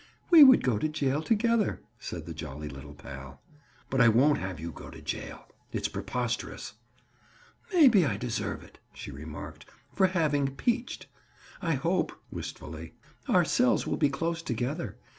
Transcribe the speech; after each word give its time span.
"We 0.31 0.43
would 0.43 0.63
go 0.63 0.79
to 0.79 0.87
jail 0.89 1.21
together," 1.21 1.79
said 1.99 2.35
jolly 2.35 2.67
little 2.67 2.95
pal. 2.95 3.39
"But 3.91 4.01
I 4.01 4.07
won't 4.07 4.39
have 4.39 4.59
you 4.59 4.71
go 4.71 4.89
to 4.89 4.99
jail. 4.99 5.45
It's 5.71 5.87
preposterous." 5.87 6.73
"Maybe 7.71 8.03
I 8.03 8.17
deserve 8.17 8.63
it," 8.63 8.79
she 8.95 9.11
remarked, 9.11 9.67
"for 9.93 10.07
having 10.07 10.55
'peached.' 10.55 11.05
I 11.61 11.73
hope," 11.75 12.13
wistfully, 12.31 12.95
"our 13.27 13.45
cells 13.45 13.85
will 13.85 13.97
be 13.97 14.09
close 14.09 14.41
together. 14.41 14.97